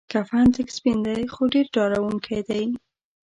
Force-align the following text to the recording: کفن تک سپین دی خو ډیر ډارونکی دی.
کفن 0.13 0.45
تک 0.55 0.67
سپین 0.77 0.97
دی 1.05 1.21
خو 1.33 1.43
ډیر 1.53 1.65
ډارونکی 1.75 2.39
دی. 2.49 2.63